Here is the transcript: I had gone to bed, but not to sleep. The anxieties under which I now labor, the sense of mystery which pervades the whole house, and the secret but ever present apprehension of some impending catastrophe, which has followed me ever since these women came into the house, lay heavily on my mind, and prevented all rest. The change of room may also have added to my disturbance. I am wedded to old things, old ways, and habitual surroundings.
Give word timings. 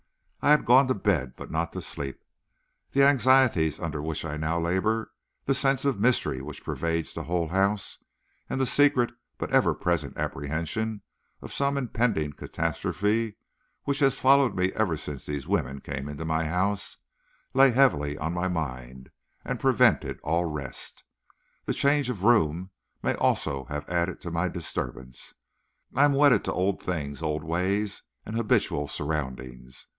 I 0.43 0.49
had 0.49 0.65
gone 0.65 0.87
to 0.87 0.95
bed, 0.95 1.35
but 1.37 1.51
not 1.51 1.71
to 1.73 1.83
sleep. 1.83 2.19
The 2.93 3.03
anxieties 3.03 3.79
under 3.79 4.01
which 4.01 4.25
I 4.25 4.37
now 4.37 4.59
labor, 4.59 5.11
the 5.45 5.53
sense 5.53 5.85
of 5.85 5.99
mystery 5.99 6.41
which 6.41 6.63
pervades 6.63 7.13
the 7.13 7.25
whole 7.25 7.49
house, 7.49 8.03
and 8.49 8.59
the 8.59 8.65
secret 8.65 9.11
but 9.37 9.51
ever 9.53 9.75
present 9.75 10.17
apprehension 10.17 11.03
of 11.43 11.53
some 11.53 11.77
impending 11.77 12.33
catastrophe, 12.33 13.35
which 13.83 13.99
has 13.99 14.17
followed 14.17 14.55
me 14.55 14.71
ever 14.73 14.97
since 14.97 15.27
these 15.27 15.45
women 15.45 15.79
came 15.79 16.09
into 16.09 16.25
the 16.25 16.33
house, 16.45 16.97
lay 17.53 17.69
heavily 17.69 18.17
on 18.17 18.33
my 18.33 18.47
mind, 18.47 19.11
and 19.45 19.59
prevented 19.59 20.19
all 20.23 20.45
rest. 20.45 21.03
The 21.65 21.73
change 21.75 22.09
of 22.09 22.23
room 22.23 22.71
may 23.03 23.13
also 23.13 23.65
have 23.65 23.87
added 23.87 24.19
to 24.21 24.31
my 24.31 24.47
disturbance. 24.47 25.35
I 25.93 26.03
am 26.05 26.13
wedded 26.13 26.43
to 26.45 26.51
old 26.51 26.81
things, 26.81 27.21
old 27.21 27.43
ways, 27.43 28.01
and 28.25 28.35
habitual 28.35 28.87
surroundings. 28.87 29.85